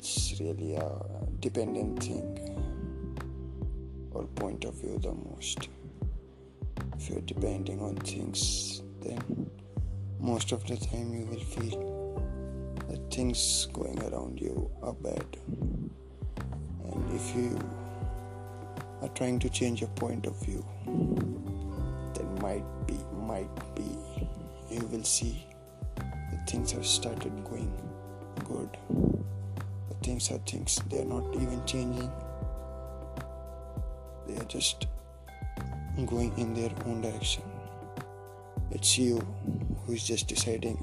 [0.00, 0.88] It's really a
[1.40, 2.38] dependent thing
[4.12, 5.68] or point of view the most.
[6.96, 9.50] If you're depending on things, then
[10.20, 12.22] most of the time you will feel
[12.88, 15.26] that things going around you are bad.
[16.84, 17.58] And if you
[19.02, 20.64] are trying to change your point of view,
[22.14, 23.98] then might be, might be,
[24.70, 25.44] you will see
[26.30, 27.72] that things have started going
[28.44, 28.78] good.
[30.08, 32.10] Things are things, they are not even changing,
[34.26, 34.86] they are just
[36.06, 37.42] going in their own direction.
[38.70, 39.18] It's you
[39.84, 40.78] who is just deciding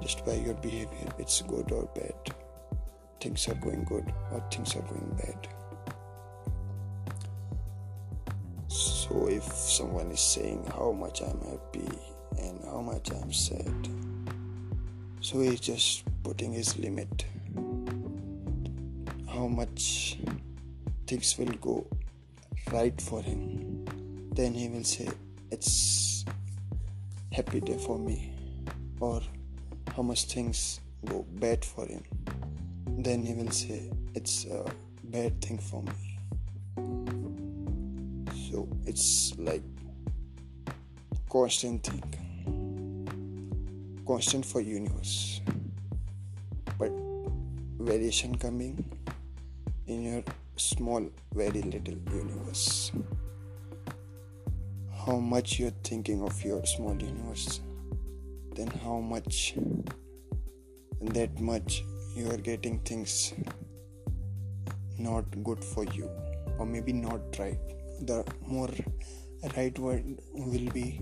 [0.00, 2.14] just by your behavior it's good or bad.
[3.20, 5.48] Things are going good or things are going bad.
[8.68, 11.90] So if someone is saying how much I'm happy
[12.38, 13.88] and how much I'm sad,
[15.20, 17.24] so he's just putting his limit.
[19.38, 20.18] How much
[21.06, 21.86] things will go
[22.72, 23.84] right for him.
[24.32, 25.08] Then he will say,
[25.52, 26.24] It's
[27.30, 28.34] happy day for me.
[28.98, 29.20] Or
[29.94, 32.02] how much things go bad for him.
[32.88, 34.64] Then he will say, It's a
[35.04, 36.18] bad thing for me.
[38.50, 39.62] So it's like
[41.30, 42.02] constant thing.
[44.04, 45.42] Constant for universe.
[46.76, 46.90] But
[47.78, 48.84] variation coming
[49.88, 50.22] in your
[50.56, 52.92] small, very little universe.
[55.06, 57.60] How much you're thinking of your small universe,
[58.54, 59.54] then how much,
[61.00, 63.32] that much you are getting things
[64.98, 66.10] not good for you,
[66.58, 67.58] or maybe not right.
[68.02, 68.68] The more
[69.56, 71.00] right word will be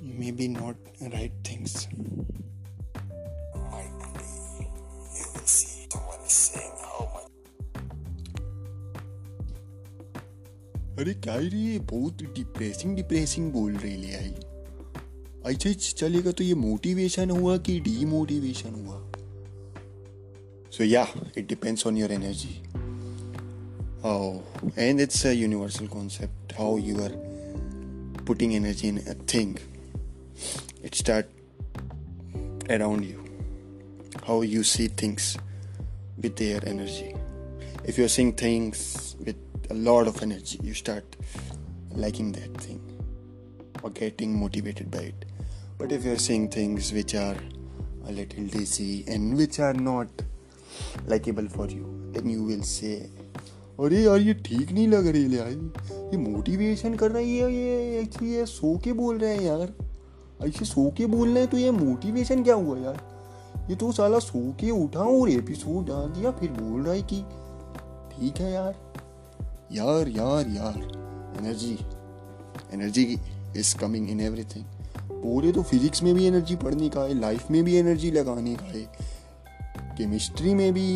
[0.00, 0.76] maybe not
[1.12, 1.88] right things.
[10.98, 14.34] अरे क्या रे ये बहुत depressing depressing बोल रही ले आई।
[15.44, 19.12] अच्छा चलेगा तो ये मोटिवेशन हुआ कि डीमोटिवेशन हुआ?
[20.70, 21.08] So yeah
[21.38, 22.62] it depends on your energy
[24.02, 24.38] how
[24.78, 27.12] and it's a universal concept how you are
[28.26, 29.56] putting energy in a thing
[30.84, 31.26] it's start
[32.70, 33.18] around you
[34.28, 35.36] how you see things
[36.18, 37.26] with their energy
[37.88, 41.16] if you are seeing things with a lot of energy you start
[42.04, 42.80] liking that thing
[43.82, 45.24] or getting motivated by it
[45.78, 47.36] but if you're seeing things which are
[48.06, 50.08] a little dizzy and which are not
[51.06, 52.96] likable for you then you will say
[53.80, 55.48] अरे यार ये ठीक नहीं लग रही ले यार
[56.12, 59.72] ये मोटिवेशन कर रही है ये ऐसे ये सो के बोल रहे हैं यार
[60.46, 63.00] ऐसे सो के बोल रहे हैं तो ये मोटिवेशन क्या हुआ यार
[63.70, 67.20] ये तो साला सो के उठा और एपिसोड डाल दिया फिर बोल रहा है कि
[68.14, 68.74] ठीक है यार
[69.72, 70.76] यार यार यार
[71.38, 71.72] energy
[72.72, 73.02] energy
[73.56, 74.64] is coming in everything
[75.12, 78.66] पूरे तो फिजिक्स में भी एनर्जी पढ़ने का है लाइफ में भी एनर्जी लगाने का
[78.66, 78.84] है।
[79.96, 80.86] केमिस्ट्री में भी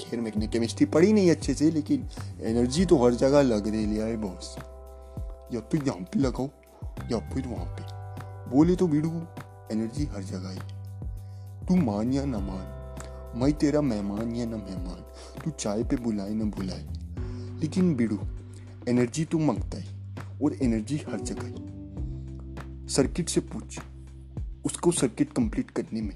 [0.00, 2.08] खैर, मैंने केमिस्ट्री पढ़ी नहीं अच्छे से, लेकिन
[2.42, 4.54] एनर्जी तो हर जगह लग रही लिया है बॉस
[5.54, 6.48] या फिर यहाँ पे लगाओ,
[7.12, 9.10] या फिर वहाँ पे। बोले तो बीड़ू
[9.72, 15.04] एनर्जी हर जगह है। तू मान या ना मान, मैं तेरा मेहमान या ना मेहमान,
[15.44, 16.86] तू चाय पे बुलाए ना बुलाए।
[17.60, 18.18] लेकिन बिड़ू
[18.88, 23.78] एनर्जी तो माँगता है और एनर्जी हर जगह है। सर्किट से पूछ,
[24.64, 26.14] उसको सर्किट कंप्लीट करने में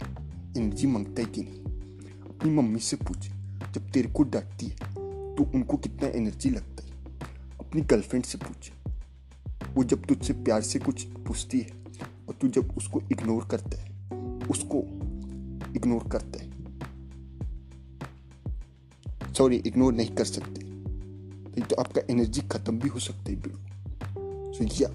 [0.56, 1.60] एनर्जी माँगता है कि नहीं?
[2.30, 3.28] अपनी मम्मी से पूछ,
[3.74, 4.76] जब तेरे को डांटती है
[5.36, 6.90] तो उनको कितना एनर्जी लगता है?
[7.60, 8.72] अपनी गर्लफ्रेंड से पूछ,
[9.74, 11.70] वो जब तुझसे प्यार से कुछ पूछती है,
[12.28, 13.88] और तू जब उसको इग्नोर करता है,
[14.50, 14.78] उसको
[15.76, 16.52] इग्नोर करता है।
[19.34, 20.61] सॉरी इग्नोर नहीं कर सकते।
[21.57, 24.89] नहीं तो आपका एनर्जी खत्म भी हो सकता है बिल्कुल सो या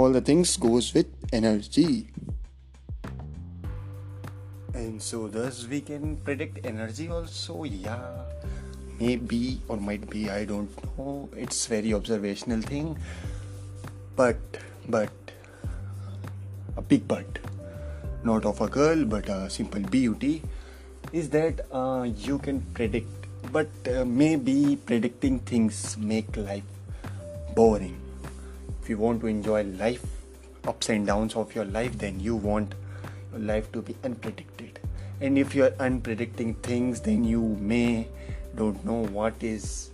[0.00, 1.86] all the things goes with energy
[4.80, 7.64] And so thus we can predict energy also.
[7.64, 8.22] Yeah,
[9.00, 10.30] maybe or might be.
[10.30, 11.28] I don't know.
[11.36, 12.96] It's very observational thing.
[14.16, 15.10] But but
[16.76, 17.40] a big but,
[18.24, 20.42] not of a girl but a simple beauty,
[21.12, 23.23] is that uh, you can predict.
[23.51, 26.63] but uh, maybe predicting things make life
[27.55, 27.99] boring.
[28.81, 30.05] If you want to enjoy life,
[30.67, 32.73] ups and downs of your life, then you want
[33.31, 34.77] your life to be unpredicted.
[35.21, 38.07] And if you're unpredicting things then you may
[38.55, 39.89] don't know what is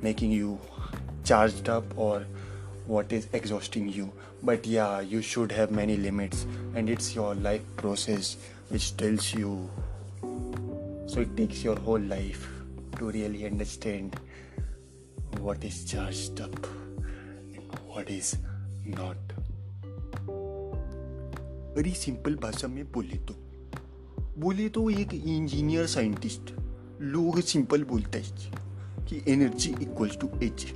[0.00, 0.58] making you
[1.24, 2.24] charged up or
[2.86, 4.12] what is exhausting you.
[4.42, 8.36] But yeah you should have many limits and it's your life process
[8.70, 9.70] which tells you.
[11.06, 12.53] So it takes your whole life
[12.98, 14.16] to really understand
[15.40, 16.66] what is charged up
[17.54, 18.36] and what is
[18.98, 19.16] not.
[21.76, 23.34] Very simple भाषा में बोले तो।
[24.38, 26.54] बोले तो एक engineer scientist
[27.00, 28.52] लोग simple बोलता है
[29.06, 30.66] कि energy equals to H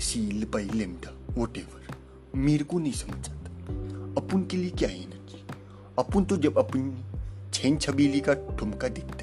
[0.00, 1.94] seal by lambda whatever
[2.36, 3.50] मेरे को नहीं समझ आता।
[4.20, 5.44] अपन के लिए क्या है एनर्जी
[5.98, 7.04] अपन तो जब अपन
[7.54, 9.20] छेन छबीली का ठुमका दिखता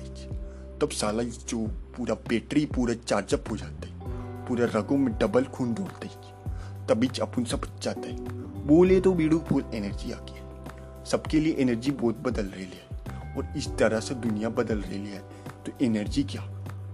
[0.81, 1.67] तब साला जो
[1.97, 7.09] पूरा बैटरी पूरा चार्जअप हो जाता है पूरा रगों में डबल खून दौड़ता है तभी
[7.21, 12.17] अपन सब जाता। है बोले तो बीड़ू फुल एनर्जी आ गया। सबके लिए एनर्जी बहुत
[12.17, 15.19] बदल रही है और इस तरह से दुनिया बदल रही है।
[15.65, 16.41] तो एनर्जी क्या?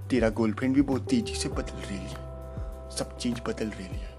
[0.10, 4.12] तेरा गर्लफ्रेंड भी बहुत तेज़ी से बदल रही है। सब चीज़ बदल रही है।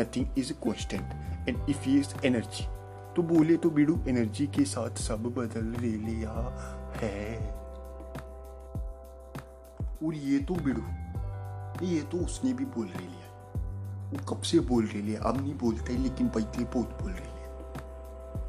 [0.00, 2.64] Nothing is constant and if is energy
[3.16, 7.55] तो बोले तो बीड़ू एनर्जी के साथ सब बदल रही है।
[10.06, 10.82] और ये तो बिड़ू।
[11.86, 13.26] ये तो उसने भी बोल रही लिया।
[14.10, 17.36] वो कब से बोल रही है अब नहीं बोलते, लेकिन पहले बहुत बोल रही है।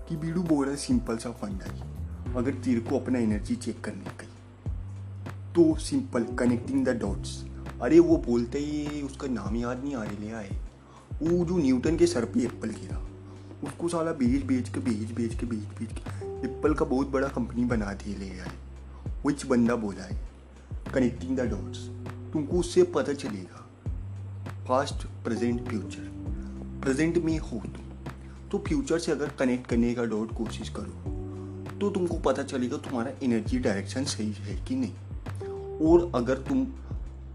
[0.09, 1.97] कि बीड़ू बोल रहा है, सिंपल सा फंडा है
[2.35, 4.27] अगर तेरे को अपना एनर्जी चेक करने का
[5.53, 7.45] तो सिंपल कनेक्टिंग द डॉट्स
[7.81, 10.49] अरे, वो बोलते ही उसका नाम याद नहीं आ रही आए।
[11.23, 13.07] वो जो न्यूटन के सर पे एप्पल गिरा,
[13.63, 17.27] उसको साला बेच बेच के, बेच बेच के, बेच बेच के एप्पल का बहुत बड़ा
[17.27, 18.51] कंपनी बना दिए ले आए।
[19.25, 20.36] विच बंदा बोला है?
[20.93, 21.79] कनेक्टिंग द डॉट्स
[22.33, 23.63] तुमको उससे पता चलेगा
[24.67, 26.09] पास्ट प्रेजेंट फ्यूचर
[26.83, 31.15] प्रेजेंट में हो तुम। तो फ्यूचर से अगर कनेक्ट करने का डॉट कोशिश करो
[31.79, 36.63] तो तुमको पता चलेगा तुम्हारा एनर्जी डायरेक्शन सही है कि नहीं। और अगर तुम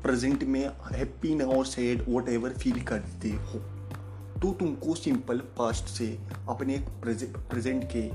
[0.03, 3.59] प्रेजेंट में हैप्पी ना और सैड वट एवर फील करते हो
[4.41, 6.07] तो तुमको सिंपल पास्ट से
[6.49, 8.09] अपने प्रेजेंट के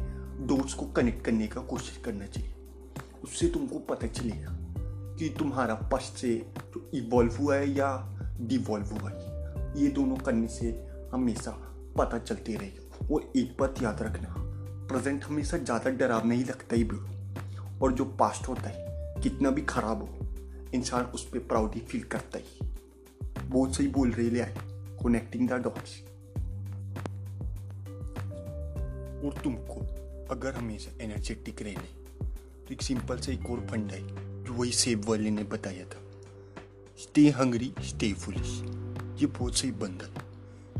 [0.47, 2.53] डोट्स को कनेक्ट करने का कोशिश करना चाहिए।
[3.23, 4.56] उससे तुमको पता चलेगा।
[5.19, 6.33] कि तुम्हारा पश्च से
[6.73, 7.89] जो इवॉल्व हुआ है या
[8.41, 9.35] डिवॉल्व हुआ है?
[9.81, 10.69] ये दोनों करने से
[11.13, 11.51] हमेशा
[11.97, 14.33] पता चलते रहेगा और एक बात याद रखना
[14.87, 16.97] प्रेजेंट हमेशा ज़्यादा डरावना नहीं लगता ही भी।
[17.81, 20.27] और जो पास्ट होता है, कितना भी खराब हो,
[20.73, 22.67] इंसान उस पर प्राउडी फील करता ही।
[23.43, 24.55] बहुत सही बोल रहे ले आए
[25.03, 25.99] कनेक्टिंग द डॉट्स
[29.25, 29.81] और तुमको,
[30.31, 31.95] अगर हमेशा एनर्जेटिक रहने
[32.59, 34.01] तो एक सिंपल से एक और फंड है।
[34.57, 36.01] वही सेब वाले ने बताया था।
[36.97, 38.61] स्टे हंगरी स्टे फुलिश
[39.21, 40.27] ये बहुत सही है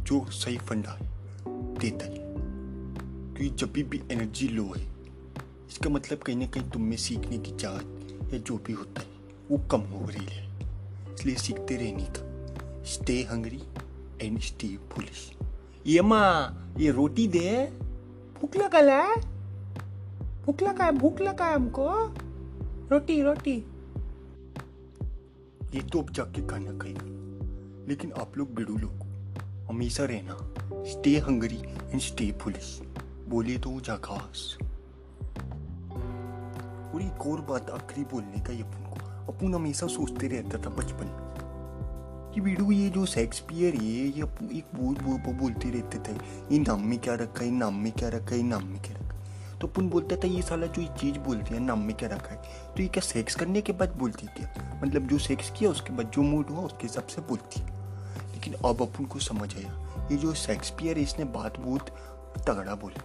[0.04, 1.12] जो सही फंडा है
[1.78, 2.18] देता है।
[3.36, 4.84] क्योंकि जब भी, भी एनर्जी लो है
[5.70, 9.08] इसका मतलब कहीं ना कहीं तुम में सीखने की चाहत या जो भी होता है
[9.52, 10.60] वो कम हो रही है।
[11.14, 13.64] इसलिए सीखते रहने का। Stay hungry
[14.22, 15.32] and stay foolish
[15.86, 17.66] ये माँ ये रोटी दे।
[18.42, 19.16] भूख लगा है
[20.46, 22.16] भूख लगा है भूख लगा है हमको।
[22.92, 23.56] रोटी रोटी।
[25.76, 27.02] ये तो अब जाके खाना खाएगा।
[27.88, 29.04] लेकिन आप लोग बिड़ू लोग,
[29.70, 30.38] हमेशा रहना।
[30.84, 31.60] Stay hungry
[31.92, 32.80] and stay foolish
[33.28, 34.58] बोले तो जाकास।
[36.94, 40.70] और एक और बात आखिरी बोलने का ये अपन को अपन हमेशा सोचते रहता था
[40.70, 41.08] बचपन
[42.34, 44.24] कि वीडियो ये जो शेक्सपियर ये ये
[44.58, 46.18] एक बोल बोल बोलते रहते थे।
[46.52, 49.07] ये नाम में क्या रखा है नाम में क्या रखा है नाम में क्या रखा।
[49.62, 52.32] तो अपन बोलता था, ये साला जो ये चीज़ बोलती है, नाम में क्या रखा
[52.32, 52.42] है?
[52.76, 54.46] तो ये क्या सेक्स करने के बाद बोलती थी?
[54.84, 57.62] मतलब जो सेक्स किया, उसके बाद जो मूड हुआ, उसके हिसाब से बोलती।
[58.32, 61.90] लेकिन अब अपन को समझ आया, ये जो शेक्सपियर है, इसने बात बहुत
[62.48, 63.02] तगड़ा बोला,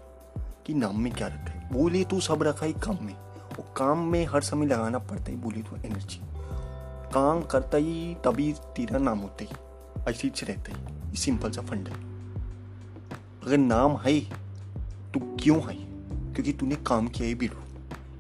[0.67, 3.15] कि नाम में क्या रखा है। बोले तो सब रखा है काम में
[3.53, 6.21] वो काम में हर समय लगाना पड़ता है, बोले तो एनर्जी
[7.15, 9.51] काम करता ही, तभी तेरा नाम होता ही,
[10.09, 11.95] ऐसे ही रहता है सिंपल सा फंड है।
[13.47, 14.21] अगर नाम है
[15.13, 15.92] तो क्यों है?
[16.33, 17.63] क्योंकि तूने काम किया है बीड़ो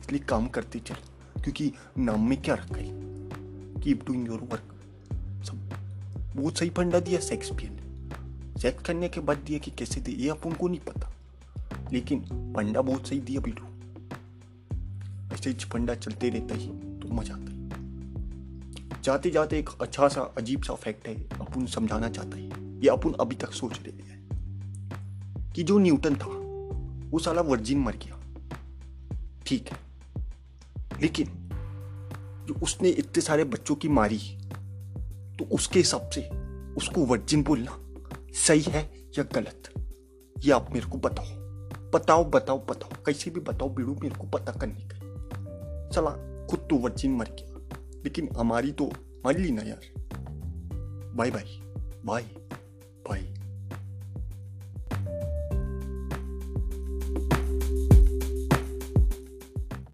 [0.00, 0.94] इसलिए काम करते चल।
[1.42, 2.90] क्योंकि नाम में क्या रखा है?
[3.80, 4.74] कीप डूइंग योर वर्क
[5.44, 5.70] सब।
[6.36, 7.68] बहुत सही फंडा दिया सेक्स भी
[8.60, 11.12] सेक्स करने के बाद दिया कि कैसे दिया ये अपन को नहीं पता।
[11.92, 12.20] लेकिन
[12.56, 13.68] फंडा बहुत सही दिया बीड़ो
[15.34, 17.62] ऐसे फंडा चलते रहता ही तो मज़ा आता है।
[19.02, 22.44] जाते जाते एक अच्छा सा, अजीब सा फैक्ट है, अपन समझाना चाहता है।
[22.80, 24.12] ये अपन अभी तक सोच रहे हैं।
[25.52, 26.41] कि जो न्यूटन था
[27.12, 28.20] वो साला वर्जिन मर गया।
[29.46, 29.78] ठीक है।
[31.02, 31.26] लेकिन
[32.48, 34.18] जो उसने इतने सारे बच्चों की मारी
[35.38, 36.28] तो उसके हिसाब से
[36.74, 37.78] उसको वर्जिन बोलना
[38.34, 39.72] सही है या गलत,
[40.38, 41.42] ये आप मेरे को बताओ।
[41.90, 44.98] बताओ बताओ बताओ। कैसे भी बताओ, बीड़ू, मेरे को पता करने का।
[45.88, 46.10] चला
[46.46, 48.92] खुद तो वर्जिन मर गया। लेकिन हमारी तो
[49.26, 50.02] मर ली ना यार।
[51.16, 51.44] Bye bye.
[52.04, 52.41] बाय।